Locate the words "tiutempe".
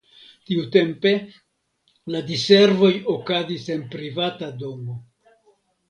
0.51-1.11